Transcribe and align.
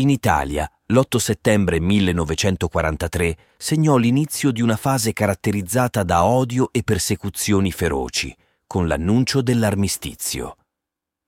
In 0.00 0.08
Italia, 0.08 0.66
l'8 0.86 1.18
settembre 1.18 1.78
1943 1.78 3.36
segnò 3.58 3.98
l'inizio 3.98 4.50
di 4.50 4.62
una 4.62 4.76
fase 4.76 5.12
caratterizzata 5.12 6.04
da 6.04 6.24
odio 6.24 6.70
e 6.72 6.82
persecuzioni 6.82 7.70
feroci, 7.70 8.34
con 8.66 8.88
l'annuncio 8.88 9.42
dell'armistizio. 9.42 10.56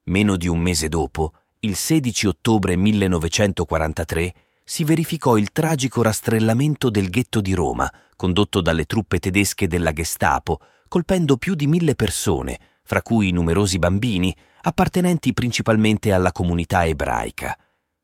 Meno 0.04 0.36
di 0.36 0.48
un 0.48 0.58
mese 0.58 0.88
dopo, 0.88 1.34
il 1.60 1.76
16 1.76 2.28
ottobre 2.28 2.74
1943, 2.76 4.34
si 4.64 4.84
verificò 4.84 5.36
il 5.36 5.52
tragico 5.52 6.00
rastrellamento 6.00 6.88
del 6.88 7.10
ghetto 7.10 7.42
di 7.42 7.52
Roma, 7.52 7.92
condotto 8.16 8.62
dalle 8.62 8.86
truppe 8.86 9.18
tedesche 9.18 9.66
della 9.66 9.92
Gestapo, 9.92 10.60
colpendo 10.88 11.36
più 11.36 11.54
di 11.54 11.66
mille 11.66 11.94
persone, 11.94 12.58
fra 12.84 13.02
cui 13.02 13.32
numerosi 13.32 13.78
bambini, 13.78 14.34
appartenenti 14.62 15.34
principalmente 15.34 16.10
alla 16.14 16.32
comunità 16.32 16.86
ebraica. 16.86 17.54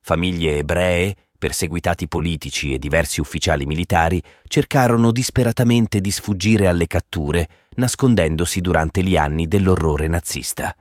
Famiglie 0.08 0.56
ebree, 0.56 1.14
perseguitati 1.38 2.08
politici 2.08 2.72
e 2.72 2.78
diversi 2.78 3.20
ufficiali 3.20 3.66
militari 3.66 4.22
cercarono 4.46 5.12
disperatamente 5.12 6.00
di 6.00 6.10
sfuggire 6.10 6.66
alle 6.66 6.86
catture, 6.86 7.46
nascondendosi 7.74 8.62
durante 8.62 9.02
gli 9.02 9.18
anni 9.18 9.46
dell'orrore 9.46 10.08
nazista. 10.08 10.74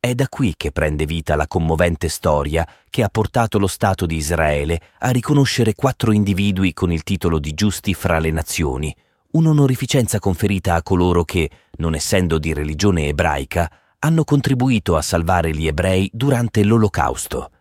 È 0.00 0.14
da 0.16 0.26
qui 0.28 0.54
che 0.56 0.72
prende 0.72 1.06
vita 1.06 1.36
la 1.36 1.46
commovente 1.46 2.08
storia 2.08 2.68
che 2.90 3.04
ha 3.04 3.08
portato 3.08 3.60
lo 3.60 3.68
Stato 3.68 4.04
di 4.04 4.16
Israele 4.16 4.80
a 4.98 5.10
riconoscere 5.10 5.74
quattro 5.74 6.10
individui 6.10 6.72
con 6.72 6.90
il 6.90 7.04
titolo 7.04 7.38
di 7.38 7.54
giusti 7.54 7.94
fra 7.94 8.18
le 8.18 8.32
nazioni, 8.32 8.92
un'onorificenza 9.30 10.18
conferita 10.18 10.74
a 10.74 10.82
coloro 10.82 11.22
che, 11.22 11.48
non 11.76 11.94
essendo 11.94 12.40
di 12.40 12.52
religione 12.52 13.06
ebraica, 13.06 13.70
hanno 14.00 14.24
contribuito 14.24 14.96
a 14.96 15.02
salvare 15.02 15.54
gli 15.54 15.68
ebrei 15.68 16.10
durante 16.12 16.64
l'Olocausto. 16.64 17.52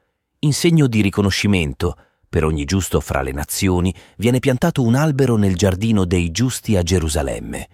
In 0.42 0.54
segno 0.54 0.88
di 0.88 1.02
riconoscimento, 1.02 1.98
per 2.30 2.46
ogni 2.46 2.64
giusto 2.64 3.02
fra 3.02 3.22
le 3.22 3.34
nazioni 3.34 3.94
viene 4.16 4.40
piantato 4.40 4.82
un 4.82 4.96
albero 4.96 5.36
nel 5.36 5.56
giardino 5.56 6.06
dei 6.06 6.32
giusti 6.32 6.78
a 6.78 6.84
Gerusalemme 6.84 7.68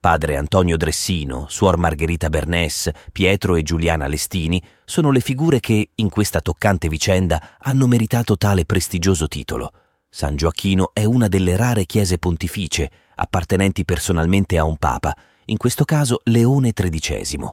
Padre 0.00 0.36
Antonio 0.36 0.78
Dressino, 0.78 1.44
Suor 1.48 1.76
Margherita 1.76 2.30
Bernès, 2.30 2.90
Pietro 3.12 3.54
e 3.54 3.62
Giuliana 3.62 4.06
Lestini 4.06 4.62
sono 4.84 5.10
le 5.10 5.20
figure 5.20 5.60
che, 5.60 5.90
in 5.94 6.08
questa 6.08 6.40
toccante 6.40 6.88
vicenda, 6.88 7.56
hanno 7.58 7.86
meritato 7.86 8.38
tale 8.38 8.64
prestigioso 8.64 9.28
titolo. 9.28 9.72
San 10.08 10.36
Gioacchino 10.36 10.92
è 10.94 11.04
una 11.04 11.28
delle 11.28 11.54
rare 11.54 11.84
chiese 11.84 12.16
pontificie, 12.18 12.90
appartenenti 13.14 13.84
personalmente 13.84 14.56
a 14.56 14.64
un 14.64 14.78
papa, 14.78 15.14
in 15.46 15.58
questo 15.58 15.84
caso 15.84 16.20
Leone 16.24 16.72
XIII. 16.72 17.50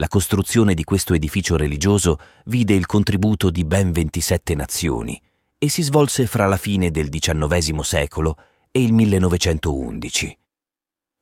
La 0.00 0.08
costruzione 0.08 0.72
di 0.72 0.82
questo 0.82 1.12
edificio 1.12 1.58
religioso 1.58 2.18
vide 2.46 2.72
il 2.72 2.86
contributo 2.86 3.50
di 3.50 3.66
ben 3.66 3.92
27 3.92 4.54
nazioni 4.54 5.20
e 5.58 5.68
si 5.68 5.82
svolse 5.82 6.26
fra 6.26 6.46
la 6.46 6.56
fine 6.56 6.90
del 6.90 7.10
XIX 7.10 7.80
secolo 7.80 8.38
e 8.70 8.82
il 8.82 8.94
1911. 8.94 10.38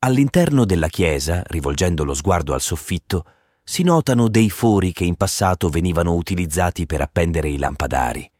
All'interno 0.04 0.64
della 0.64 0.86
chiesa, 0.86 1.42
rivolgendo 1.48 2.04
lo 2.04 2.14
sguardo 2.14 2.54
al 2.54 2.60
soffitto, 2.60 3.24
si 3.64 3.82
notano 3.82 4.28
dei 4.28 4.48
fori 4.48 4.92
che 4.92 5.02
in 5.02 5.16
passato 5.16 5.68
venivano 5.70 6.14
utilizzati 6.14 6.86
per 6.86 7.00
appendere 7.00 7.48
i 7.48 7.58
lampadari. 7.58 8.30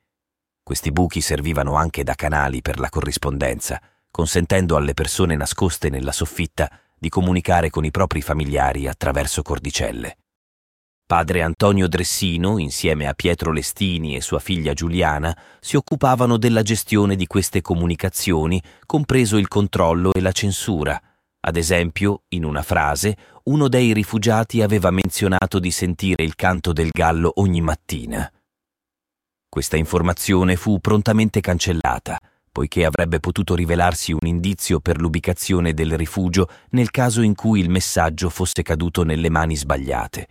Questi 0.62 0.92
buchi 0.92 1.20
servivano 1.20 1.74
anche 1.74 2.04
da 2.04 2.14
canali 2.14 2.62
per 2.62 2.78
la 2.78 2.90
corrispondenza, 2.90 3.82
consentendo 4.08 4.76
alle 4.76 4.94
persone 4.94 5.34
nascoste 5.34 5.90
nella 5.90 6.12
soffitta 6.12 6.70
di 6.96 7.08
comunicare 7.08 7.70
con 7.70 7.84
i 7.84 7.90
propri 7.90 8.22
familiari 8.22 8.86
attraverso 8.86 9.42
cordicelle. 9.42 10.16
Padre 11.08 11.40
Antonio 11.40 11.88
Dressino, 11.88 12.58
insieme 12.58 13.06
a 13.06 13.14
Pietro 13.14 13.50
Lestini 13.50 14.14
e 14.14 14.20
sua 14.20 14.38
figlia 14.38 14.74
Giuliana, 14.74 15.34
si 15.58 15.76
occupavano 15.76 16.36
della 16.36 16.60
gestione 16.60 17.16
di 17.16 17.26
queste 17.26 17.62
comunicazioni, 17.62 18.62
compreso 18.84 19.38
il 19.38 19.48
controllo 19.48 20.12
e 20.12 20.20
la 20.20 20.32
censura, 20.32 21.00
ad 21.40 21.56
esempio, 21.56 22.24
in 22.34 22.44
una 22.44 22.60
frase, 22.60 23.16
uno 23.44 23.68
dei 23.68 23.94
rifugiati 23.94 24.60
aveva 24.60 24.90
menzionato 24.90 25.58
di 25.58 25.70
sentire 25.70 26.24
il 26.24 26.34
canto 26.34 26.74
del 26.74 26.90
gallo 26.90 27.32
ogni 27.36 27.62
mattina. 27.62 28.30
Questa 29.48 29.78
informazione 29.78 30.56
fu 30.56 30.78
prontamente 30.78 31.40
cancellata, 31.40 32.18
poiché 32.52 32.84
avrebbe 32.84 33.18
potuto 33.18 33.54
rivelarsi 33.54 34.12
un 34.12 34.26
indizio 34.26 34.78
per 34.78 35.00
l'ubicazione 35.00 35.72
del 35.72 35.96
rifugio 35.96 36.50
nel 36.72 36.90
caso 36.90 37.22
in 37.22 37.34
cui 37.34 37.60
il 37.60 37.70
messaggio 37.70 38.28
fosse 38.28 38.60
caduto 38.60 39.04
nelle 39.04 39.30
mani 39.30 39.56
sbagliate. 39.56 40.28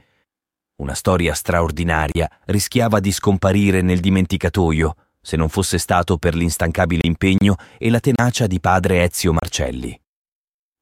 Una 0.77 0.93
storia 0.93 1.33
straordinaria 1.33 2.29
rischiava 2.45 2.99
di 2.99 3.11
scomparire 3.11 3.81
nel 3.81 3.99
dimenticatoio 3.99 4.95
se 5.19 5.35
non 5.35 5.49
fosse 5.49 5.77
stato 5.77 6.17
per 6.17 6.35
l'instancabile 6.35 7.01
impegno 7.05 7.55
e 7.77 7.89
la 7.89 7.99
tenacia 7.99 8.47
di 8.47 8.59
padre 8.59 9.03
Ezio 9.03 9.33
Marcelli 9.33 9.99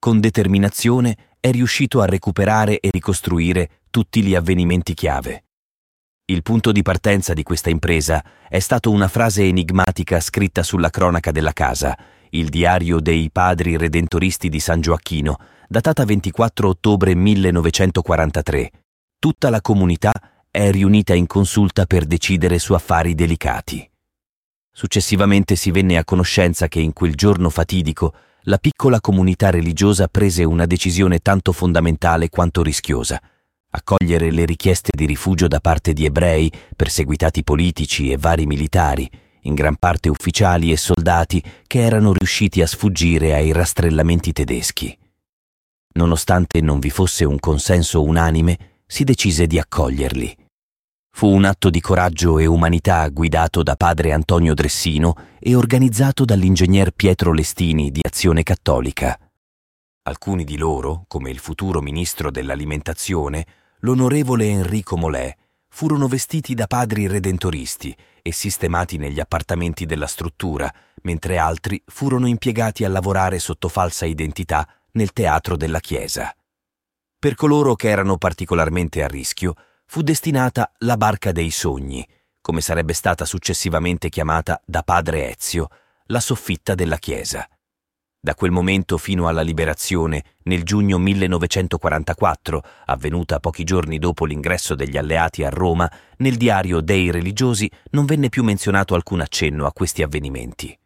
con 0.05 0.19
determinazione 0.19 1.17
è 1.39 1.49
riuscito 1.49 1.99
a 1.99 2.05
recuperare 2.05 2.79
e 2.79 2.89
ricostruire 2.91 3.81
tutti 3.89 4.21
gli 4.21 4.35
avvenimenti 4.35 4.93
chiave. 4.93 5.45
Il 6.25 6.43
punto 6.43 6.71
di 6.71 6.83
partenza 6.83 7.33
di 7.33 7.41
questa 7.41 7.71
impresa 7.71 8.23
è 8.47 8.59
stato 8.59 8.91
una 8.91 9.07
frase 9.07 9.45
enigmatica 9.45 10.19
scritta 10.19 10.61
sulla 10.61 10.91
cronaca 10.91 11.31
della 11.31 11.53
casa, 11.53 11.97
il 12.29 12.49
diario 12.49 12.99
dei 12.99 13.31
padri 13.31 13.77
redentoristi 13.77 14.47
di 14.47 14.59
San 14.59 14.79
Gioacchino, 14.79 15.37
datata 15.67 16.05
24 16.05 16.69
ottobre 16.69 17.15
1943. 17.15 18.71
Tutta 19.19 19.49
la 19.49 19.61
comunità 19.61 20.11
è 20.51 20.71
riunita 20.71 21.13
in 21.13 21.27
consulta 21.27 21.85
per 21.85 22.05
decidere 22.05 22.59
su 22.59 22.73
affari 22.73 23.15
delicati. 23.15 23.89
Successivamente 24.71 25.55
si 25.55 25.71
venne 25.71 25.97
a 25.97 26.03
conoscenza 26.03 26.67
che 26.67 26.79
in 26.79 26.93
quel 26.93 27.15
giorno 27.15 27.49
fatidico 27.49 28.13
la 28.43 28.57
piccola 28.57 29.01
comunità 29.01 29.49
religiosa 29.49 30.07
prese 30.07 30.43
una 30.43 30.65
decisione 30.65 31.19
tanto 31.19 31.51
fondamentale 31.51 32.29
quanto 32.29 32.61
rischiosa. 32.61 33.19
Accogliere 33.71 34.31
le 34.31 34.45
richieste 34.45 34.91
di 34.95 35.05
rifugio 35.05 35.47
da 35.47 35.59
parte 35.59 35.93
di 35.93 36.05
ebrei, 36.05 36.51
perseguitati 36.75 37.43
politici 37.43 38.11
e 38.11 38.17
vari 38.17 38.45
militari, 38.45 39.09
in 39.41 39.53
gran 39.55 39.77
parte 39.77 40.09
ufficiali 40.09 40.71
e 40.71 40.77
soldati 40.77 41.43
che 41.65 41.79
erano 41.79 42.13
riusciti 42.13 42.61
a 42.61 42.67
sfuggire 42.67 43.33
ai 43.33 43.51
rastrellamenti 43.51 44.31
tedeschi. 44.31 44.97
Nonostante 45.93 46.61
non 46.61 46.79
vi 46.79 46.89
fosse 46.89 47.25
un 47.25 47.39
consenso 47.39 48.03
unanime, 48.03 48.74
si 48.85 49.03
decise 49.03 49.47
di 49.47 49.59
accoglierli. 49.59 50.35
Fu 51.11 51.27
un 51.27 51.45
atto 51.45 51.69
di 51.69 51.79
coraggio 51.79 52.39
e 52.39 52.45
umanità 52.45 53.07
guidato 53.07 53.63
da 53.63 53.75
padre 53.75 54.11
Antonio 54.11 54.53
Dressino 54.53 55.15
e 55.39 55.55
organizzato 55.55 56.25
dall'ingegner 56.25 56.91
Pietro 56.91 57.31
Lestini 57.31 57.89
di 57.89 58.01
Azione 58.03 58.43
Cattolica. 58.43 59.17
Alcuni 60.03 60.43
di 60.43 60.57
loro, 60.57 61.05
come 61.07 61.29
il 61.29 61.39
futuro 61.39 61.81
ministro 61.81 62.31
dell'alimentazione, 62.31 63.45
l'onorevole 63.79 64.45
Enrico 64.45 64.97
Molè, 64.97 65.33
furono 65.69 66.07
vestiti 66.07 66.53
da 66.53 66.67
padri 66.67 67.07
redentoristi 67.07 67.95
e 68.21 68.31
sistemati 68.33 68.97
negli 68.97 69.19
appartamenti 69.19 69.85
della 69.85 70.07
struttura, 70.07 70.71
mentre 71.03 71.37
altri 71.37 71.81
furono 71.85 72.27
impiegati 72.27 72.83
a 72.83 72.89
lavorare 72.89 73.39
sotto 73.39 73.67
falsa 73.67 74.05
identità 74.05 74.67
nel 74.91 75.13
teatro 75.13 75.55
della 75.55 75.79
chiesa. 75.79 76.35
Per 77.25 77.33
coloro 77.33 77.73
che 77.73 77.89
erano 77.89 78.17
particolarmente 78.17 79.01
a 79.01 79.07
rischio, 79.07 79.55
fu 79.87 80.03
destinata 80.03 80.71
la 80.81 80.95
barca 80.95 81.31
dei 81.31 81.49
sogni, 81.49 82.07
come 82.39 82.61
sarebbe 82.61 82.93
stata 82.93 83.25
successivamente 83.25 84.09
chiamata 84.09 84.61
da 84.63 84.83
padre 84.83 85.35
Ezio, 85.35 85.69
la 86.05 86.19
soffitta 86.19 86.75
della 86.75 86.97
chiesa. 86.97 87.49
Da 88.19 88.35
quel 88.35 88.51
momento 88.51 88.99
fino 88.99 89.27
alla 89.27 89.41
liberazione, 89.41 90.35
nel 90.43 90.61
giugno 90.61 90.99
1944, 90.99 92.63
avvenuta 92.85 93.39
pochi 93.39 93.63
giorni 93.63 93.97
dopo 93.97 94.25
l'ingresso 94.25 94.75
degli 94.75 94.95
alleati 94.95 95.43
a 95.43 95.49
Roma, 95.49 95.91
nel 96.17 96.35
diario 96.35 96.79
dei 96.79 97.09
religiosi 97.09 97.67
non 97.89 98.05
venne 98.05 98.29
più 98.29 98.43
menzionato 98.43 98.93
alcun 98.93 99.21
accenno 99.21 99.65
a 99.65 99.73
questi 99.73 100.03
avvenimenti. 100.03 100.77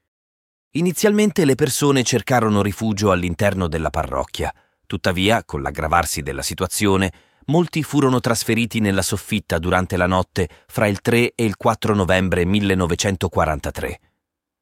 Inizialmente 0.75 1.43
le 1.43 1.55
persone 1.55 2.03
cercarono 2.03 2.61
rifugio 2.61 3.11
all'interno 3.11 3.67
della 3.67 3.89
parrocchia, 3.89 4.53
tuttavia, 4.89 5.43
con 5.45 5.61
l'aggravarsi 5.61 6.23
della 6.23 6.41
situazione, 6.41 7.13
molti 7.45 7.83
furono 7.83 8.19
trasferiti 8.19 8.79
nella 8.79 9.03
soffitta 9.03 9.59
durante 9.59 9.97
la 9.97 10.07
notte 10.07 10.49
fra 10.65 10.87
il 10.87 10.99
3 10.99 11.33
e 11.35 11.45
il 11.45 11.57
4 11.57 11.93
novembre 11.93 12.43
1943. 12.43 13.99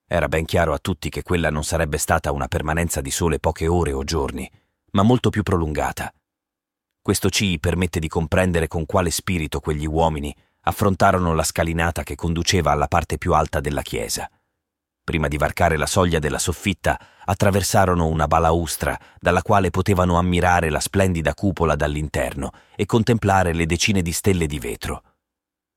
Era 0.06 0.28
ben 0.28 0.44
chiaro 0.44 0.74
a 0.74 0.80
tutti 0.80 1.08
che 1.08 1.24
quella 1.24 1.50
non 1.50 1.64
sarebbe 1.64 1.98
stata 1.98 2.34
una 2.34 2.50
permanenza 2.50 3.00
di 3.00 3.10
sole 3.10 3.40
poche 3.40 3.68
ore 3.68 3.94
o 3.94 4.04
giorni, 4.04 4.52
ma 4.92 5.04
molto 5.04 5.30
più 5.30 5.44
prolungata. 5.44 6.14
Questo 7.02 7.30
ci 7.30 7.58
permette 7.58 8.00
di 8.00 8.10
comprendere 8.10 8.68
con 8.68 8.86
quale 8.86 9.12
spirito 9.12 9.62
quegli 9.62 9.88
uomini 9.88 10.36
affrontarono 10.64 11.34
la 11.34 11.44
scalinata 11.44 12.04
che 12.04 12.16
conduceva 12.16 12.72
alla 12.72 12.90
parte 12.90 13.18
più 13.18 13.34
alta 13.34 13.62
della 13.62 13.82
chiesa. 13.82 14.30
Prima 15.07 15.30
di 15.30 15.38
varcare 15.38 15.77
la 15.77 15.86
soglia 15.86 16.19
della 16.19 16.38
soffitta, 16.38 17.00
attraversarono 17.24 18.07
una 18.07 18.27
balaustra 18.27 19.00
dalla 19.18 19.42
quale 19.42 19.69
potevano 19.69 20.18
ammirare 20.18 20.69
la 20.69 20.81
splendida 20.81 21.33
cupola 21.33 21.77
dall'interno 21.77 22.50
e 22.75 22.86
contemplare 22.86 23.54
le 23.54 23.65
decine 23.65 24.01
di 24.01 24.12
stelle 24.12 24.48
di 24.48 24.59
vetro. 24.59 25.04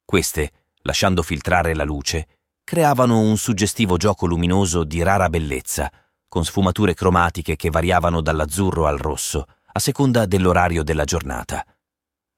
Queste, 0.04 0.50
lasciando 0.82 1.22
filtrare 1.22 1.76
la 1.76 1.84
luce, 1.84 2.26
creavano 2.64 3.20
un 3.20 3.36
suggestivo 3.36 3.96
gioco 3.96 4.26
luminoso 4.26 4.82
di 4.82 5.00
rara 5.00 5.28
bellezza, 5.28 5.88
con 6.26 6.44
sfumature 6.44 6.94
cromatiche 6.94 7.54
che 7.54 7.70
variavano 7.70 8.20
dall'azzurro 8.20 8.88
al 8.88 8.98
rosso, 8.98 9.46
a 9.70 9.78
seconda 9.78 10.26
dell'orario 10.26 10.82
della 10.82 11.04
giornata. 11.04 11.64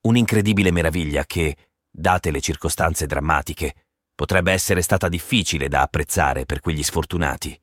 Un'incredibile 0.02 0.70
meraviglia 0.70 1.24
che, 1.24 1.56
date 1.90 2.30
le 2.30 2.42
circostanze 2.42 3.06
drammatiche, 3.06 3.81
potrebbe 4.22 4.52
essere 4.52 4.82
stata 4.82 5.08
difficile 5.08 5.66
da 5.66 5.80
apprezzare 5.80 6.46
per 6.46 6.60
quegli 6.60 6.84
sfortunati. 6.84 7.60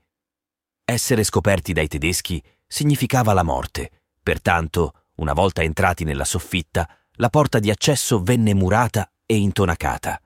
Essere 0.83 1.23
scoperti 1.23 1.71
dai 1.71 1.87
tedeschi 1.87 2.43
significava 2.67 3.31
la 3.31 3.43
morte, 3.43 4.01
pertanto, 4.21 5.05
una 5.19 5.31
volta 5.31 5.63
entrati 5.63 6.03
nella 6.03 6.25
soffitta, 6.25 6.85
la 7.11 7.29
porta 7.29 7.59
di 7.59 7.69
accesso 7.69 8.21
venne 8.21 8.53
murata 8.53 9.09
e 9.25 9.37
intonacata. 9.37 10.21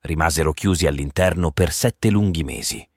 Rimasero 0.00 0.54
chiusi 0.54 0.86
all'interno 0.86 1.50
per 1.50 1.70
sette 1.70 2.08
lunghi 2.08 2.44
mesi. 2.44 2.88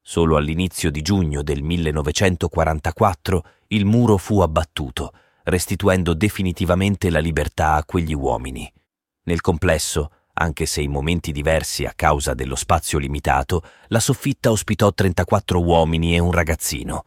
Solo 0.00 0.38
all'inizio 0.38 0.90
di 0.90 1.02
giugno 1.02 1.42
del 1.42 1.62
1944 1.62 3.44
il 3.66 3.84
muro 3.84 4.16
fu 4.16 4.40
abbattuto, 4.40 5.12
restituendo 5.42 6.14
definitivamente 6.14 7.10
la 7.10 7.18
libertà 7.18 7.74
a 7.74 7.84
quegli 7.84 8.14
uomini. 8.14 8.72
Nel 9.24 9.42
complesso, 9.42 10.12
anche 10.38 10.66
se 10.66 10.80
in 10.80 10.90
momenti 10.90 11.32
diversi 11.32 11.84
a 11.84 11.92
causa 11.94 12.34
dello 12.34 12.56
spazio 12.56 12.98
limitato, 12.98 13.62
la 13.88 14.00
soffitta 14.00 14.50
ospitò 14.50 14.92
34 14.92 15.60
uomini 15.60 16.14
e 16.14 16.18
un 16.18 16.30
ragazzino. 16.32 17.04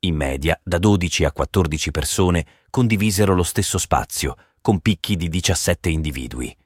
In 0.00 0.16
media, 0.16 0.58
da 0.62 0.78
12 0.78 1.24
a 1.24 1.32
14 1.32 1.90
persone 1.90 2.46
condivisero 2.70 3.34
lo 3.34 3.44
stesso 3.44 3.78
spazio, 3.78 4.36
con 4.60 4.80
picchi 4.80 5.16
di 5.16 5.28
17 5.28 5.88
individui. 5.88 6.56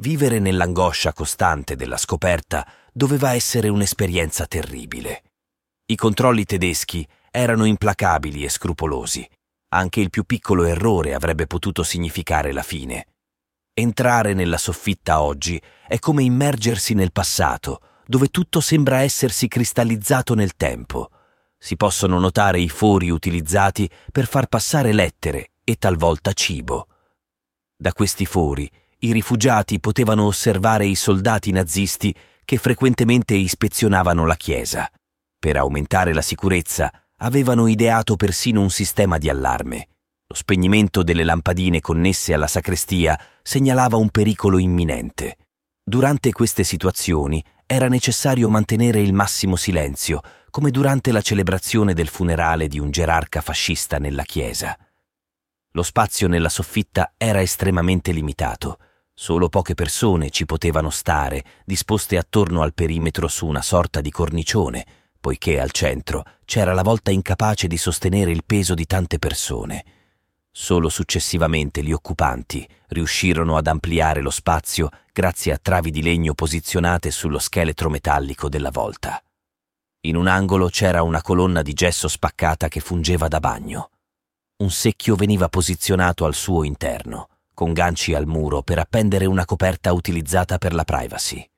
Vivere 0.00 0.38
nell'angoscia 0.38 1.12
costante 1.12 1.76
della 1.76 1.96
scoperta 1.96 2.66
doveva 2.92 3.34
essere 3.34 3.68
un'esperienza 3.68 4.46
terribile. 4.46 5.22
I 5.86 5.96
controlli 5.96 6.44
tedeschi 6.44 7.06
erano 7.30 7.64
implacabili 7.64 8.44
e 8.44 8.48
scrupolosi. 8.48 9.28
Anche 9.70 10.00
il 10.00 10.10
più 10.10 10.24
piccolo 10.24 10.64
errore 10.64 11.14
avrebbe 11.14 11.46
potuto 11.46 11.82
significare 11.82 12.52
la 12.52 12.62
fine. 12.62 13.06
Entrare 13.78 14.34
nella 14.34 14.58
soffitta 14.58 15.22
oggi 15.22 15.62
è 15.86 16.00
come 16.00 16.24
immergersi 16.24 16.94
nel 16.94 17.12
passato, 17.12 17.80
dove 18.06 18.26
tutto 18.26 18.60
sembra 18.60 19.02
essersi 19.02 19.46
cristallizzato 19.46 20.34
nel 20.34 20.56
tempo. 20.56 21.10
Si 21.56 21.76
possono 21.76 22.18
notare 22.18 22.58
i 22.58 22.68
fori 22.68 23.08
utilizzati 23.08 23.88
per 24.10 24.26
far 24.26 24.48
passare 24.48 24.92
lettere 24.92 25.50
e 25.62 25.76
talvolta 25.76 26.32
cibo. 26.32 26.88
Da 27.76 27.92
questi 27.92 28.26
fori 28.26 28.68
i 28.98 29.12
rifugiati 29.12 29.78
potevano 29.78 30.24
osservare 30.24 30.84
i 30.84 30.96
soldati 30.96 31.52
nazisti 31.52 32.12
che 32.44 32.56
frequentemente 32.56 33.34
ispezionavano 33.34 34.26
la 34.26 34.34
chiesa. 34.34 34.90
Per 35.38 35.56
aumentare 35.56 36.12
la 36.12 36.22
sicurezza 36.22 36.90
avevano 37.18 37.68
ideato 37.68 38.16
persino 38.16 38.60
un 38.60 38.70
sistema 38.70 39.18
di 39.18 39.28
allarme. 39.28 39.86
Lo 40.30 40.36
spegnimento 40.36 41.02
delle 41.02 41.24
lampadine 41.24 41.80
connesse 41.80 42.34
alla 42.34 42.48
sacrestia 42.48 43.18
segnalava 43.40 43.96
un 43.96 44.10
pericolo 44.10 44.58
imminente. 44.58 45.38
Durante 45.82 46.32
queste 46.32 46.64
situazioni 46.64 47.42
era 47.64 47.88
necessario 47.88 48.50
mantenere 48.50 49.00
il 49.00 49.14
massimo 49.14 49.56
silenzio, 49.56 50.20
come 50.50 50.70
durante 50.70 51.12
la 51.12 51.22
celebrazione 51.22 51.94
del 51.94 52.08
funerale 52.08 52.68
di 52.68 52.78
un 52.78 52.90
gerarca 52.90 53.40
fascista 53.40 53.96
nella 53.96 54.22
chiesa. 54.24 54.76
Lo 55.70 55.82
spazio 55.82 56.28
nella 56.28 56.50
soffitta 56.50 57.14
era 57.16 57.40
estremamente 57.40 58.12
limitato. 58.12 58.80
Solo 59.14 59.48
poche 59.48 59.72
persone 59.72 60.28
ci 60.28 60.44
potevano 60.44 60.90
stare, 60.90 61.42
disposte 61.64 62.18
attorno 62.18 62.60
al 62.60 62.74
perimetro 62.74 63.28
su 63.28 63.46
una 63.46 63.62
sorta 63.62 64.02
di 64.02 64.10
cornicione, 64.10 64.84
poiché 65.18 65.58
al 65.58 65.70
centro 65.70 66.22
c'era 66.44 66.74
la 66.74 66.82
volta 66.82 67.10
incapace 67.10 67.66
di 67.66 67.78
sostenere 67.78 68.30
il 68.30 68.44
peso 68.44 68.74
di 68.74 68.84
tante 68.84 69.18
persone. 69.18 69.84
Solo 70.60 70.88
successivamente 70.88 71.84
gli 71.84 71.92
occupanti 71.92 72.68
riuscirono 72.88 73.56
ad 73.56 73.68
ampliare 73.68 74.20
lo 74.20 74.28
spazio 74.30 74.90
grazie 75.12 75.52
a 75.52 75.58
travi 75.62 75.92
di 75.92 76.02
legno 76.02 76.34
posizionate 76.34 77.12
sullo 77.12 77.38
scheletro 77.38 77.88
metallico 77.88 78.48
della 78.48 78.72
volta. 78.72 79.22
In 80.00 80.16
un 80.16 80.26
angolo 80.26 80.66
c'era 80.66 81.02
una 81.02 81.22
colonna 81.22 81.62
di 81.62 81.74
gesso 81.74 82.08
spaccata 82.08 82.66
che 82.66 82.80
fungeva 82.80 83.28
da 83.28 83.38
bagno. 83.38 83.90
Un 84.56 84.70
secchio 84.72 85.14
veniva 85.14 85.48
posizionato 85.48 86.24
al 86.24 86.34
suo 86.34 86.64
interno, 86.64 87.28
con 87.54 87.72
ganci 87.72 88.12
al 88.12 88.26
muro 88.26 88.62
per 88.62 88.80
appendere 88.80 89.26
una 89.26 89.44
coperta 89.44 89.92
utilizzata 89.92 90.58
per 90.58 90.74
la 90.74 90.82
privacy. 90.82 91.48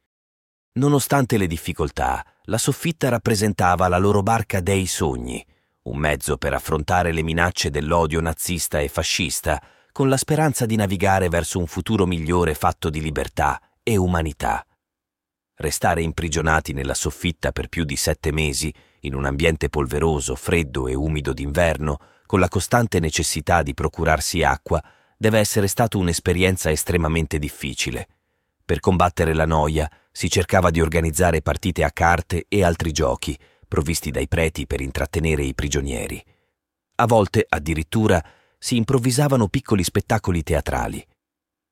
Nonostante 0.73 1.39
le 1.39 1.47
difficoltà, 1.47 2.23
la 2.43 2.59
soffitta 2.59 3.09
rappresentava 3.09 3.89
la 3.89 3.99
loro 3.99 4.23
barca 4.23 4.61
dei 4.61 4.85
sogni, 4.85 5.43
un 5.91 5.99
mezzo 5.99 6.37
per 6.37 6.55
affrontare 6.55 7.13
le 7.13 7.23
minacce 7.23 7.69
dell'odio 7.71 8.21
nazista 8.21 8.79
e 8.79 8.89
fascista, 8.89 9.63
con 9.93 10.09
la 10.09 10.17
speranza 10.17 10.65
di 10.65 10.77
navigare 10.77 11.29
verso 11.29 11.59
un 11.59 11.67
futuro 11.67 12.07
migliore 12.07 12.55
fatto 12.55 12.89
di 12.89 13.01
libertà 13.01 13.61
e 13.83 13.97
umanità. 13.97 14.65
Restare 15.57 16.03
imprigionati 16.03 16.73
nella 16.73 16.95
soffitta 16.95 17.53
per 17.53 17.69
più 17.69 17.85
di 17.85 17.97
sette 17.97 18.33
mesi, 18.33 18.73
in 19.01 19.15
un 19.15 19.27
ambiente 19.27 19.69
polveroso, 19.69 20.37
freddo 20.37 20.87
e 20.87 20.95
umido 20.95 21.33
d'inverno, 21.33 21.99
con 22.25 22.41
la 22.41 22.49
costante 22.49 23.01
necessità 23.01 23.63
di 23.63 23.75
procurarsi 23.75 24.43
acqua, 24.43 24.83
deve 25.19 25.39
essere 25.39 25.67
stata 25.67 25.99
un'esperienza 25.99 26.71
estremamente 26.71 27.39
difficile. 27.39 28.09
Per 28.65 28.81
combattere 28.81 29.35
la 29.35 29.47
noia 29.47 29.91
si 30.13 30.31
cercava 30.31 30.71
di 30.71 30.81
organizzare 30.81 31.43
partite 31.43 31.83
a 31.83 31.91
carte 31.91 32.47
e 32.49 32.63
altri 32.63 32.93
giochi, 32.93 33.37
provvisti 33.71 34.11
dai 34.11 34.27
preti 34.27 34.67
per 34.67 34.81
intrattenere 34.81 35.45
i 35.45 35.55
prigionieri. 35.55 36.21
A 36.97 37.07
volte, 37.07 37.47
addirittura, 37.49 38.23
si 38.59 38.77
improvvisavano 38.77 39.47
piccoli 39.47 39.85
spettacoli 39.85 40.43
teatrali. 40.43 41.07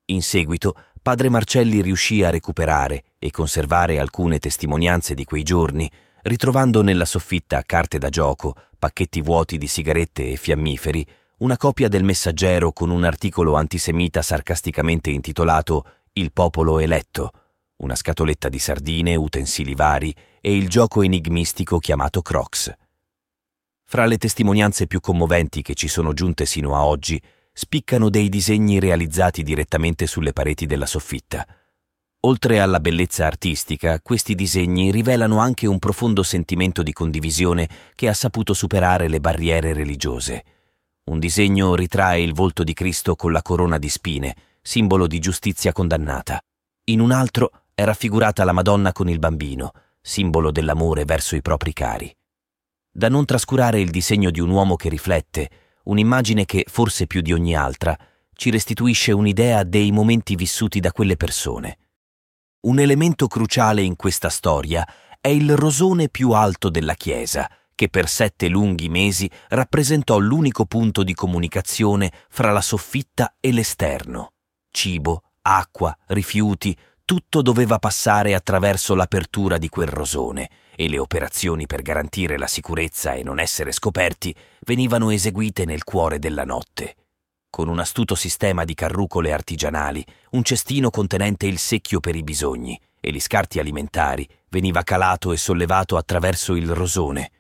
In 0.07 0.23
seguito, 0.23 0.77
padre 1.03 1.29
Marcelli 1.29 1.83
riuscì 1.83 2.23
a 2.23 2.31
recuperare 2.31 3.03
e 3.19 3.33
conservare 3.33 3.99
alcune 3.99 4.39
testimonianze 4.39 5.15
di 5.15 5.25
quei 5.25 5.43
giorni, 5.43 5.91
ritrovando 6.23 6.83
nella 6.83 7.05
soffitta 7.05 7.63
carte 7.67 7.99
da 7.99 8.11
gioco, 8.11 8.55
pacchetti 8.79 9.21
vuoti 9.21 9.59
di 9.59 9.67
sigarette 9.67 10.31
e 10.31 10.37
fiammiferi, 10.37 11.05
una 11.39 11.57
copia 11.57 11.89
del 11.89 12.05
messaggero 12.05 12.71
con 12.71 12.91
un 12.91 13.03
articolo 13.03 13.57
antisemita 13.57 14.23
sarcasticamente 14.23 15.11
intitolato 15.11 15.85
Il 16.13 16.33
popolo 16.33 16.79
eletto, 16.79 17.33
una 17.79 17.95
scatoletta 17.95 18.49
di 18.49 18.59
sardine, 18.59 19.15
utensili 19.15 19.75
vari 19.75 20.15
e 20.41 20.57
il 20.57 20.69
gioco 20.69 21.03
enigmistico 21.03 21.79
chiamato 21.79 22.23
Crocs. 22.23 22.73
Fra 23.85 24.05
le 24.05 24.19
testimonianze 24.19 24.87
più 24.87 25.01
commoventi 25.01 25.63
che 25.63 25.75
ci 25.75 25.89
sono 25.89 26.13
giunte 26.13 26.45
sino 26.45 26.75
a 26.75 26.85
oggi, 26.85 27.21
spiccano 27.53 28.11
dei 28.11 28.29
disegni 28.29 28.81
realizzati 28.81 29.43
direttamente 29.43 30.07
sulle 30.07 30.33
pareti 30.33 30.67
della 30.67 30.87
soffitta. 30.87 31.47
Oltre 32.23 32.59
alla 32.59 32.81
bellezza 32.81 33.27
artistica, 33.27 34.01
questi 34.01 34.35
disegni 34.35 34.91
rivelano 34.91 35.39
anche 35.39 35.67
un 35.67 35.79
profondo 35.79 36.25
sentimento 36.25 36.83
di 36.83 36.93
condivisione 36.93 37.69
che 37.95 38.09
ha 38.09 38.15
saputo 38.15 38.55
superare 38.55 39.09
le 39.09 39.21
barriere 39.21 39.73
religiose. 39.73 40.45
Un 41.05 41.21
disegno 41.21 41.77
ritrae 41.77 42.21
il 42.21 42.35
volto 42.35 42.65
di 42.65 42.75
Cristo 42.75 43.15
con 43.15 43.31
la 43.31 43.41
corona 43.41 43.79
di 43.79 43.89
spine, 43.89 44.35
simbolo 44.61 45.07
di 45.07 45.21
giustizia 45.21 45.73
condannata. 45.73 46.41
In 46.91 47.01
un 47.01 47.13
altro 47.13 47.51
è 47.79 47.85
raffigurata 47.85 48.43
la 48.43 48.51
Madonna 48.51 48.91
con 48.91 49.09
il 49.09 49.21
bambino, 49.21 49.71
simbolo 50.01 50.51
dell'amore 50.51 51.05
verso 51.05 51.37
i 51.37 51.43
propri 51.43 51.73
cari. 51.73 52.13
Da 52.91 53.09
non 53.09 53.25
trascurare 53.25 53.79
il 53.79 53.91
disegno 53.91 54.33
di 54.33 54.41
un 54.41 54.51
uomo 54.51 54.75
che 54.75 54.89
riflette, 54.89 55.49
un'immagine 55.85 56.45
che, 56.45 56.65
forse 56.69 57.07
più 57.07 57.21
di 57.21 57.33
ogni 57.33 57.55
altra, 57.55 57.97
ci 58.33 58.51
restituisce 58.51 59.13
un'idea 59.13 59.63
dei 59.63 59.93
momenti 59.93 60.35
vissuti 60.35 60.81
da 60.81 60.91
quelle 60.91 61.17
persone. 61.17 61.79
Un 62.63 62.81
elemento 62.81 63.29
cruciale 63.29 63.83
in 63.83 63.95
questa 63.95 64.29
storia 64.29 64.85
è 65.21 65.29
il 65.29 65.55
rosone 65.55 66.09
più 66.09 66.33
alto 66.33 66.71
della 66.71 66.95
chiesa, 66.95 67.49
che 67.77 67.89
per 67.89 68.09
sette 68.09 68.49
lunghi 68.49 68.89
mesi 68.89 69.31
rappresentò 69.51 70.19
l'unico 70.19 70.65
punto 70.65 71.05
di 71.05 71.15
comunicazione 71.15 72.11
fra 72.29 72.51
la 72.51 72.61
soffitta 72.61 73.37
e 73.39 73.53
l'esterno. 73.53 74.33
Cibo, 74.69 75.23
acqua, 75.43 75.97
rifiuti, 76.07 76.77
tutto 77.09 77.41
doveva 77.41 77.79
passare 77.79 78.35
attraverso 78.35 78.95
l'apertura 78.95 79.57
di 79.57 79.71
quel 79.71 79.89
rosone 79.89 80.51
e 80.77 80.91
le 80.91 80.99
operazioni 80.99 81.65
per 81.65 81.81
garantire 81.81 82.37
la 82.37 82.47
sicurezza 82.47 83.15
e 83.15 83.23
non 83.23 83.39
essere 83.39 83.73
scoperti 83.73 84.35
venivano 84.67 85.09
eseguite 85.09 85.65
nel 85.65 85.85
cuore 85.85 86.19
della 86.19 86.45
notte. 86.45 86.97
Con 87.49 87.69
un 87.69 87.79
astuto 87.79 88.15
sistema 88.15 88.67
di 88.67 88.75
carrucole 88.75 89.33
artigianali, 89.33 90.05
un 90.33 90.43
cestino 90.43 90.91
contenente 90.91 91.47
il 91.47 91.57
secchio 91.57 91.99
per 91.99 92.15
i 92.15 92.23
bisogni 92.23 92.79
e 93.01 93.11
gli 93.11 93.21
scarti 93.21 93.59
alimentari 93.59 94.29
veniva 94.51 94.83
calato 94.83 95.33
e 95.33 95.39
sollevato 95.39 95.97
attraverso 95.97 96.57
il 96.57 96.69
rosone. 96.69 97.31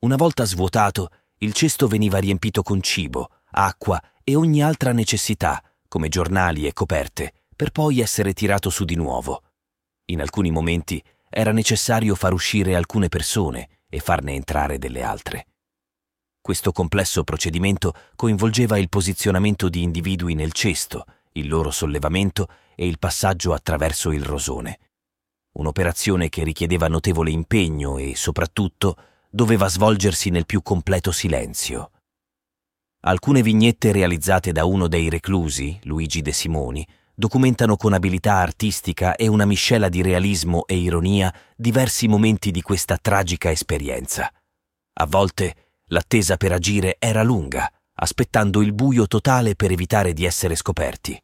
Una 0.00 0.16
volta 0.16 0.44
svuotato, 0.44 1.08
il 1.38 1.54
cesto 1.54 1.88
veniva 1.88 2.18
riempito 2.18 2.62
con 2.62 2.82
cibo, 2.82 3.30
acqua 3.52 3.98
e 4.22 4.36
ogni 4.36 4.62
altra 4.62 4.92
necessità, 4.92 5.62
come 5.88 6.10
giornali 6.10 6.66
e 6.66 6.74
coperte, 6.74 7.32
per 7.56 7.70
poi 7.70 8.00
essere 8.00 8.34
tirato 8.34 8.68
su 8.70 8.84
di 8.84 8.94
nuovo. 8.94 9.42
In 10.06 10.20
alcuni 10.20 10.50
momenti 10.50 11.02
era 11.28 11.52
necessario 11.52 12.14
far 12.14 12.32
uscire 12.32 12.76
alcune 12.76 13.08
persone 13.08 13.80
e 13.88 13.98
farne 13.98 14.34
entrare 14.34 14.78
delle 14.78 15.02
altre. 15.02 15.46
Questo 16.40 16.70
complesso 16.70 17.24
procedimento 17.24 17.92
coinvolgeva 18.14 18.78
il 18.78 18.88
posizionamento 18.88 19.68
di 19.68 19.82
individui 19.82 20.34
nel 20.34 20.52
cesto, 20.52 21.04
il 21.32 21.48
loro 21.48 21.70
sollevamento 21.70 22.48
e 22.76 22.86
il 22.86 22.98
passaggio 22.98 23.52
attraverso 23.52 24.12
il 24.12 24.22
rosone. 24.22 24.78
Un'operazione 25.52 26.28
che 26.28 26.44
richiedeva 26.44 26.86
notevole 26.86 27.30
impegno 27.30 27.98
e, 27.98 28.14
soprattutto, 28.14 28.96
doveva 29.30 29.68
svolgersi 29.68 30.30
nel 30.30 30.46
più 30.46 30.62
completo 30.62 31.10
silenzio. 31.10 31.90
Alcune 33.00 33.42
vignette 33.42 33.92
realizzate 33.92 34.52
da 34.52 34.64
uno 34.66 34.88
dei 34.88 35.08
reclusi, 35.08 35.78
Luigi 35.82 36.22
De 36.22 36.32
Simoni, 36.32 36.86
documentano 37.18 37.76
con 37.76 37.94
abilità 37.94 38.34
artistica 38.34 39.16
e 39.16 39.26
una 39.26 39.46
miscela 39.46 39.88
di 39.88 40.02
realismo 40.02 40.66
e 40.66 40.76
ironia 40.76 41.32
diversi 41.56 42.08
momenti 42.08 42.50
di 42.50 42.60
questa 42.60 42.98
tragica 43.00 43.50
esperienza. 43.50 44.30
A 44.98 45.06
volte 45.06 45.54
l'attesa 45.86 46.36
per 46.36 46.52
agire 46.52 46.96
era 46.98 47.22
lunga, 47.22 47.72
aspettando 47.94 48.60
il 48.60 48.74
buio 48.74 49.06
totale 49.06 49.56
per 49.56 49.70
evitare 49.70 50.12
di 50.12 50.26
essere 50.26 50.54
scoperti. 50.54 51.18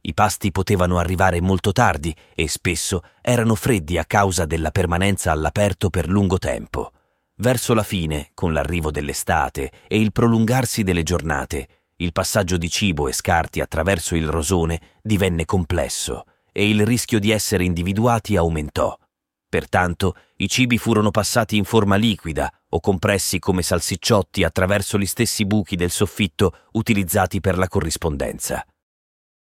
I 0.00 0.14
pasti 0.14 0.50
potevano 0.52 0.98
arrivare 0.98 1.42
molto 1.42 1.72
tardi 1.72 2.16
e 2.34 2.48
spesso 2.48 3.02
erano 3.20 3.54
freddi 3.54 3.98
a 3.98 4.06
causa 4.06 4.46
della 4.46 4.70
permanenza 4.70 5.32
all'aperto 5.32 5.90
per 5.90 6.08
lungo 6.08 6.38
tempo. 6.38 6.92
Verso 7.38 7.74
la 7.74 7.82
fine, 7.82 8.30
con 8.32 8.54
l'arrivo 8.54 8.90
dell'estate 8.90 9.70
e 9.86 10.00
il 10.00 10.12
prolungarsi 10.12 10.82
delle 10.82 11.02
giornate, 11.02 11.68
il 11.96 12.12
passaggio 12.12 12.56
di 12.56 12.68
cibo 12.68 13.08
e 13.08 13.12
scarti 13.12 13.60
attraverso 13.60 14.14
il 14.16 14.28
rosone 14.28 14.80
divenne 15.02 15.44
complesso 15.44 16.24
e 16.52 16.68
il 16.68 16.84
rischio 16.84 17.18
di 17.18 17.30
essere 17.30 17.64
individuati 17.64 18.36
aumentò. 18.36 18.96
Pertanto 19.48 20.16
i 20.36 20.48
cibi 20.48 20.76
furono 20.76 21.10
passati 21.10 21.56
in 21.56 21.64
forma 21.64 21.96
liquida 21.96 22.52
o 22.70 22.80
compressi 22.80 23.38
come 23.38 23.62
salsicciotti 23.62 24.44
attraverso 24.44 24.98
gli 24.98 25.06
stessi 25.06 25.46
buchi 25.46 25.76
del 25.76 25.90
soffitto 25.90 26.64
utilizzati 26.72 27.40
per 27.40 27.56
la 27.56 27.68
corrispondenza. 27.68 28.64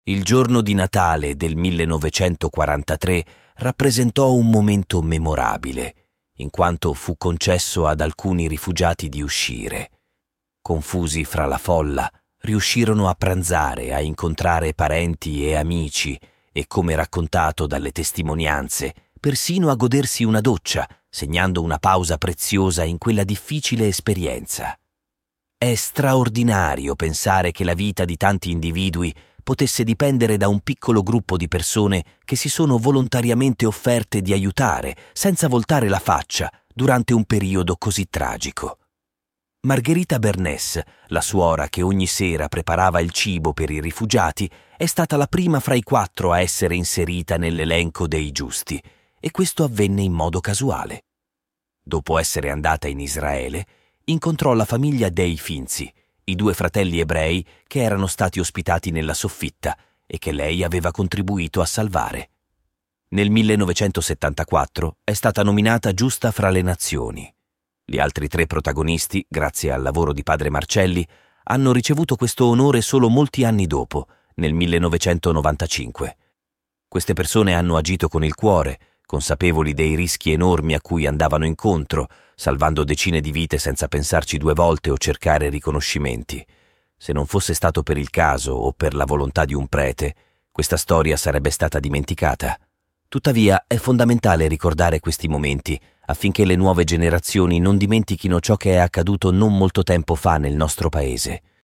Il 0.05 0.25
giorno 0.25 0.61
di 0.61 0.75
Natale 0.75 1.37
del 1.37 1.57
1943 1.57 3.25
rappresentò 3.57 4.33
un 4.33 4.51
momento 4.51 5.01
memorabile, 5.01 6.09
in 6.39 6.51
quanto 6.51 6.93
fu 6.93 7.17
concesso 7.17 7.87
ad 7.87 8.01
alcuni 8.01 8.49
rifugiati 8.49 9.09
di 9.09 9.23
uscire. 9.23 9.91
Confusi 10.61 11.25
fra 11.25 11.47
la 11.47 11.59
folla, 11.59 12.11
riuscirono 12.43 13.09
a 13.09 13.15
pranzare, 13.15 13.95
a 13.95 14.01
incontrare 14.01 14.75
parenti 14.75 15.47
e 15.47 15.55
amici 15.55 16.19
e, 16.53 16.67
come 16.67 16.95
raccontato 16.95 17.67
dalle 17.67 17.93
testimonianze, 17.93 18.95
persino 19.19 19.71
a 19.71 19.75
godersi 19.75 20.25
una 20.25 20.41
doccia, 20.41 20.89
segnando 21.09 21.63
una 21.63 21.79
pausa 21.79 22.19
preziosa 22.19 22.85
in 22.85 22.99
quella 22.99 23.25
difficile 23.25 23.87
esperienza. 23.87 24.77
È 25.57 25.75
straordinario 25.75 26.97
pensare 26.97 27.53
che 27.53 27.63
la 27.63 27.75
vita 27.75 28.05
di 28.05 28.17
tanti 28.17 28.51
individui 28.51 29.15
potesse 29.43 29.85
dipendere 29.85 30.37
da 30.37 30.49
un 30.49 30.61
piccolo 30.61 31.03
gruppo 31.03 31.37
di 31.37 31.49
persone 31.49 32.05
che 32.25 32.37
si 32.37 32.49
sono 32.49 32.79
volontariamente 32.79 33.67
offerte 33.67 34.23
di 34.23 34.33
aiutare, 34.33 34.97
senza 35.13 35.49
voltare 35.49 35.89
la 35.89 36.01
faccia, 36.01 36.51
durante 36.73 37.15
un 37.15 37.25
periodo 37.25 37.77
così 37.77 38.09
tragico. 38.09 38.79
Margherita 39.65 40.19
Bernès, 40.19 40.81
la 41.07 41.21
suora 41.21 41.69
che 41.69 41.83
ogni 41.83 42.09
sera 42.09 42.49
preparava 42.49 42.99
il 42.99 43.13
cibo 43.13 43.53
per 43.53 43.71
i 43.71 43.81
rifugiati, 43.81 44.51
è 44.77 44.87
stata 44.87 45.17
la 45.17 45.29
prima 45.29 45.61
fra 45.61 45.77
i 45.77 45.85
quattro 45.85 46.33
a 46.33 46.41
essere 46.41 46.75
inserita 46.75 47.37
nell'elenco 47.37 48.09
dei 48.09 48.33
giusti, 48.33 48.83
e 49.21 49.31
questo 49.31 49.63
avvenne 49.63 50.03
in 50.03 50.11
modo 50.11 50.41
casuale. 50.41 51.05
Dopo 51.81 52.19
essere 52.19 52.51
andata 52.51 52.89
in 52.89 52.99
Israele, 52.99 53.67
incontrò 54.07 54.53
la 54.53 54.65
famiglia 54.65 55.11
dei 55.11 55.37
Finzi, 55.37 55.89
i 56.25 56.35
due 56.35 56.55
fratelli 56.55 56.99
ebrei 56.99 57.47
che 57.69 57.83
erano 57.83 58.09
stati 58.09 58.41
ospitati 58.41 58.91
nella 58.91 59.15
soffitta 59.15 59.79
e 60.05 60.19
che 60.19 60.33
lei 60.33 60.65
aveva 60.65 60.91
contribuito 60.91 61.61
a 61.61 61.67
salvare. 61.67 62.31
Nel 63.11 63.31
1974 63.31 64.97
è 65.05 65.13
stata 65.13 65.45
nominata 65.45 65.95
giusta 65.95 66.33
fra 66.33 66.51
le 66.51 66.63
nazioni. 66.63 67.33
Gli 67.93 67.99
altri 67.99 68.27
tre 68.27 68.47
protagonisti, 68.47 69.23
grazie 69.29 69.71
al 69.71 69.83
lavoro 69.83 70.15
di 70.15 70.23
padre 70.23 70.49
Marcelli, 70.49 71.07
hanno 71.43 71.73
ricevuto 71.73 72.17
questo 72.17 72.47
onore 72.47 72.81
solo 72.81 73.11
molti 73.11 73.45
anni 73.45 73.67
dopo, 73.67 74.07
nel 74.37 74.55
1995. 74.55 76.17
Queste 76.89 77.13
persone 77.13 77.53
hanno 77.53 77.77
agito 77.77 78.09
con 78.09 78.25
il 78.25 78.35
cuore, 78.35 78.79
consapevoli 79.05 79.75
dei 79.75 79.95
rischi 79.95 80.33
enormi 80.33 80.73
a 80.73 80.81
cui 80.81 81.05
andavano 81.05 81.45
incontro, 81.45 82.09
salvando 82.35 82.83
decine 82.83 83.21
di 83.21 83.31
vite 83.31 83.59
senza 83.59 83.89
pensarci 83.89 84.39
due 84.39 84.55
volte 84.55 84.89
o 84.89 84.97
cercare 84.97 85.51
riconoscimenti. 85.51 86.43
Se 86.97 87.13
non 87.13 87.27
fosse 87.27 87.53
stato 87.53 87.83
per 87.83 87.99
il 87.99 88.09
caso 88.09 88.55
o 88.55 88.73
per 88.73 88.95
la 88.95 89.05
volontà 89.05 89.45
di 89.45 89.53
un 89.53 89.67
prete, 89.67 90.15
questa 90.51 90.79
storia 90.79 91.19
sarebbe 91.19 91.51
stata 91.51 91.79
dimenticata. 91.79 92.59
Tuttavia 93.07 93.65
è 93.67 93.77
fondamentale 93.77 94.49
ricordare 94.49 94.99
questi 94.99 95.29
momenti 95.29 95.79
affinché 96.13 96.45
le 96.45 96.57
nuove 96.57 96.85
generazioni 96.85 97.59
non 97.59 97.77
dimentichino 97.77 98.39
ciò 98.39 98.57
che 98.57 98.75
è 98.75 98.77
accaduto 98.77 99.33
non 99.33 99.57
molto 99.57 99.83
tempo 99.83 100.15
fa 100.15 100.37
nel 100.37 100.55
nostro 100.55 100.89
paese. 100.89 101.43